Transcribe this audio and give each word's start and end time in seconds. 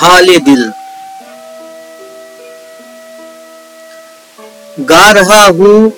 हाले 0.00 0.38
दिल। 0.38 0.72
गा 4.80 5.10
रहा 5.10 5.46
हूँ 5.46 5.92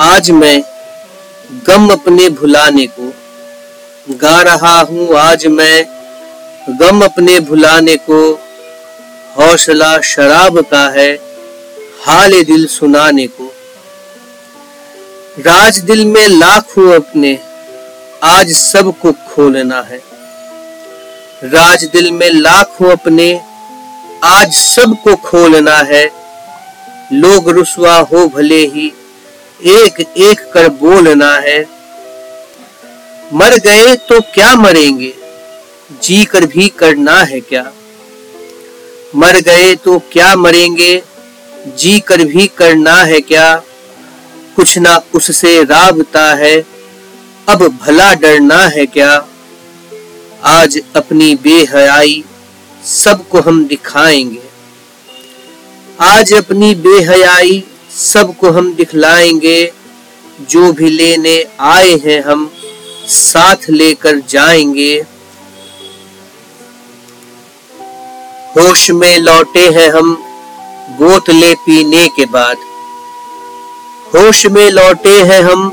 आज 0.00 0.30
मैं 0.30 0.62
गम 1.66 1.90
अपने 1.90 2.28
भुलाने 2.30 2.86
को। 2.86 3.12
गा 4.14 4.42
रहा 4.42 4.80
हूँ 4.80 5.16
आज 5.16 5.46
मैं 5.46 5.86
गम 6.80 7.04
अपने 7.04 7.40
भुलाने 7.40 7.96
को। 7.96 8.20
हौसला 9.36 10.00
शराब 10.00 10.60
का 10.60 10.88
है 10.88 11.10
हाल 12.04 12.42
दिल 12.42 12.66
सुनाने 12.66 13.26
को। 13.26 13.52
राज 15.38 15.78
दिल 15.78 16.04
में 16.04 16.28
लाख 16.28 16.78
अपने, 16.78 17.38
आज 18.22 18.52
सबको 18.52 19.12
खोलना 19.12 19.80
है। 19.80 20.17
राज 21.44 21.84
दिल 21.84 22.10
में 22.12 22.30
लाखों 22.30 22.90
अपने, 22.90 23.40
आज 24.24 24.52
सबको 24.52 25.16
खोलना 25.16 25.76
है। 25.76 26.04
लोग 27.12 27.48
रुसवा 27.48 27.98
हो 27.98 28.26
भले 28.26 28.66
ही 28.66 28.86
एक 29.64 30.00
एक 30.00 30.40
कर 30.52 30.68
बोलना 30.68 31.32
है। 31.34 31.60
मर 33.34 33.58
गए 33.58 33.94
तो 33.96 34.20
क्या 34.20 34.54
मरेंगे? 34.54 35.14
जी 36.02 36.24
कर 36.24 36.46
भी 36.46 36.68
करना 36.68 37.22
है 37.24 37.40
क्या? 37.40 37.72
मर 39.16 39.40
गए 39.40 39.74
तो 39.74 39.98
क्या 39.98 40.36
मरेंगे? 40.36 41.02
जी 41.78 42.00
कर 42.00 42.24
भी 42.24 42.46
करना 42.46 42.96
है 43.04 43.20
क्या? 43.20 43.56
कुछ 44.56 44.78
ना 44.78 45.00
उससे 45.14 45.62
राबता 45.64 46.34
है, 46.34 46.60
अब 47.48 47.78
भला 47.82 48.14
डरना 48.14 48.66
है 48.68 48.86
क्या? 48.86 49.24
आज 50.44 50.82
अपनी 50.96 51.34
बेहयाई 51.34 52.24
सबको 52.84 53.40
हम 53.40 53.66
दिखाएँगे। 53.66 54.42
आज 56.00 56.34
अपनी 56.34 56.74
बेहयाई 56.74 57.64
सबको 57.90 58.50
हम 58.50 58.74
दिखलाएँगे। 58.74 59.72
जो 60.50 60.72
भी 60.72 60.90
लेने 60.90 61.46
आए 61.60 61.96
हैं 61.96 62.22
हम 62.22 62.52
साथ 63.06 63.56
लेकर 63.70 64.18
जाएँगे। 64.28 65.04
होश 68.56 68.90
में 68.90 69.18
लौटे 69.18 69.70
हैं 69.70 69.90
हम 69.90 70.14
बोतलें 70.98 71.56
पीने 71.56 72.08
के 72.08 72.26
बाद। 72.26 72.56
होश 74.14 74.46
में 74.46 74.70
लौटे 74.70 75.22
हैं 75.22 75.42
हम 75.42 75.70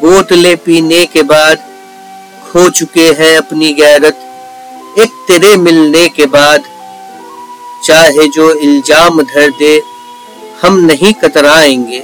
बोतलें 0.00 0.56
पीने 0.56 1.06
के 1.06 1.22
बाद। 1.22 1.67
खो 2.48 2.68
चुके 2.70 3.06
हैं 3.18 3.36
अपनी 3.36 3.72
गैरत। 3.72 4.20
एक 4.98 5.10
तेरे 5.28 5.56
मिलने 5.56 6.08
के 6.08 6.26
बाद, 6.26 6.62
चाहे 7.84 8.28
जो 8.28 8.52
इल्ज़ाम 8.52 9.22
धर 9.22 9.50
दे, 9.50 9.82
हम 10.62 10.78
नहीं 10.84 11.12
कतराएँगे। 11.14 12.00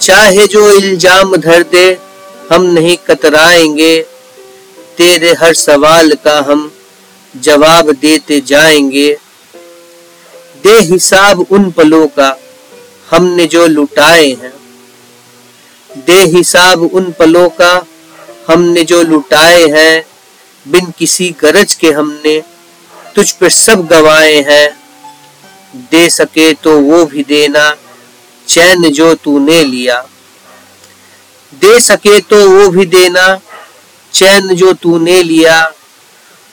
चाहे 0.00 0.46
जो 0.46 0.70
इल्ज़ाम 0.70 1.36
धर 1.36 1.62
दे, 1.62 1.86
हम 2.52 2.62
नहीं 2.62 2.96
कतराएँगे। 3.06 4.00
तेरे 4.96 5.32
हर 5.32 5.54
सवाल 5.54 6.14
का 6.24 6.38
हम 6.40 6.70
जवाब 7.34 7.90
देते 7.92 8.40
जाएँगे। 8.40 9.16
दे 10.62 10.78
हिसाब 10.82 11.46
उन 11.50 11.70
पलों 11.70 12.06
का 12.08 12.36
हमने 13.10 13.46
जो 13.46 13.66
लुटाए 13.66 14.28
हैं। 14.42 14.52
दे 15.90 16.18
हिसाब 16.36 16.82
उन 16.82 17.12
पलों 17.18 17.48
का 17.48 17.72
हमने 18.48 18.84
जो 18.84 19.02
लुटाए 19.02 19.62
हैं, 19.62 20.06
बिन 20.68 20.92
किसी 20.98 21.34
गरज 21.40 21.74
के 21.74 21.90
हमने 21.90 22.42
तुझ 23.16 23.32
पे 23.32 23.50
सब 23.50 23.86
गवाए 23.86 24.40
हैं। 24.40 24.68
दे 25.76 26.08
सके 26.10 26.52
तो 26.52 26.80
वो 26.80 27.04
भी 27.04 27.22
देना, 27.22 27.76
चैन 28.48 28.82
जो 28.82 29.14
तूने 29.14 29.64
लिया। 29.64 30.08
दे 31.54 31.80
सके 31.80 32.20
तो 32.20 32.50
वो 32.50 32.68
भी 32.68 32.86
देना, 32.86 33.40
चैन 34.12 34.54
जो 34.54 34.72
तूने 34.72 35.22
लिया। 35.22 35.72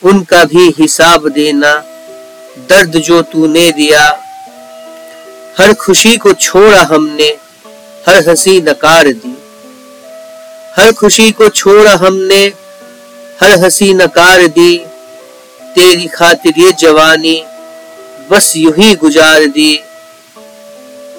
उनका 0.02 0.44
भी 0.44 0.74
हिसाब 0.78 1.28
देना, 1.28 1.74
दर्द 2.68 2.96
जो 2.96 3.22
तूने 3.22 3.72
दिया। 3.72 4.06
हर 5.58 5.72
खुशी 5.74 6.16
को 6.16 6.32
छोड़ा 6.32 6.82
हमने, 6.82 7.28
हर 8.08 8.28
हँसी 8.28 8.60
नकार 8.60 9.08
दी। 9.08 9.31
हर 10.76 10.92
खुशी 10.92 11.30
को 11.32 11.48
छोड़ा 11.48 11.96
हमने, 11.96 12.52
हर 13.40 13.64
हँसी 13.64 13.94
नकार 13.94 14.46
दी, 14.46 14.78
तेरी 15.74 16.06
खातिर 16.06 16.54
ये 16.58 16.72
जवानी 16.72 17.44
बस 18.30 18.52
यूँ 18.56 18.72
ही 18.78 18.94
गुजार 18.94 19.44
दी। 19.46 19.80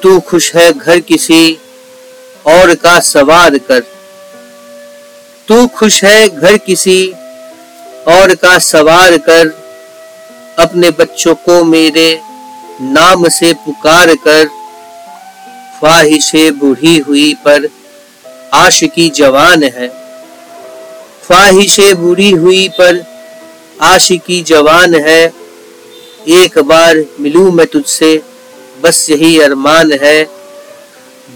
तू 0.03 0.19
खुश 0.19 0.55
है 0.55 0.71
घर 0.73 0.99
किसी 0.99 1.57
और 2.45 2.75
का 2.75 2.99
सवार 2.99 3.57
कर। 3.57 3.79
तू 5.47 5.67
खुश 5.67 6.03
है 6.03 6.29
घर 6.29 6.57
किसी 6.57 7.13
और 8.07 8.35
का 8.35 8.59
सवार 8.59 9.17
कर। 9.17 9.47
अपने 10.59 10.89
बच्चों 10.89 11.35
को 11.35 11.63
मेरे 11.63 12.21
नाम 12.81 13.27
से 13.29 13.53
पुकार 13.53 14.15
कर। 14.15 14.45
ख्वाहिशें 15.79 16.59
बूढ़ी 16.59 16.97
हुई 16.97 17.33
पर 17.33 17.82
आशिकी 18.53 19.09
जवान 19.09 19.63
है। 19.63 19.87
ख्वाहिशें 21.27 22.01
बुरी 22.01 22.31
हुई, 22.31 22.69
पर 22.69 23.05
आशिकी 23.81 24.41
जवान 24.41 24.95
है। 24.95 25.33
एक 26.27 26.59
बार 26.59 27.05
मिलूं 27.19 27.51
मैं 27.51 27.67
तुझसे, 27.67 28.21
बस 28.81 29.09
यही 29.09 29.39
अरमान 29.39 29.91
है। 29.91 30.29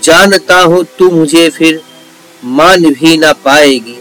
जानता 0.03 0.59
हूँ 0.61 0.85
तू 0.99 1.09
मुझे 1.09 1.49
फिर 1.49 1.81
मान 2.43 2.83
भी 2.83 3.17
ना 3.17 3.33
पाएगी। 3.33 3.97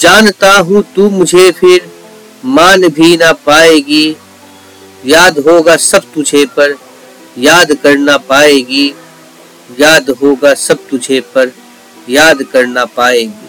जानता 0.00 0.58
हूँ 0.58 0.84
तू 0.96 1.10
मुझे 1.10 1.50
फिर 1.50 1.90
मान 2.44 2.88
भी 2.88 3.16
ना 3.16 3.32
पाएगी। 3.32 4.16
याद 5.06 5.38
होगा 5.38 5.76
सब 5.76 6.02
तुझे 6.14 6.46
पर, 6.46 6.74
याद 7.38 7.72
करना 7.72 8.16
पाएगी। 8.16 8.94
याद 9.80 10.10
होगा 10.10 10.54
सब 10.54 10.88
तुझे 10.88 11.20
पर। 11.20 11.52
याद 12.08 12.42
करना 12.42 12.84
पाएगी। 12.84 13.45